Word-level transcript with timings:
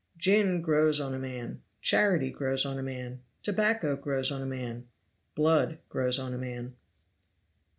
Gin 0.17 0.63
grows 0.63 0.99
on 0.99 1.13
a 1.13 1.19
man 1.19 1.61
charity 1.79 2.31
grows 2.31 2.65
on 2.65 2.79
a 2.79 2.81
man 2.81 3.21
tobacco 3.43 3.95
grows 3.95 4.31
on 4.31 4.41
a 4.41 4.47
man 4.47 4.87
blood 5.35 5.77
grows 5.89 6.17
on 6.17 6.33
a 6.33 6.39
man. 6.39 6.73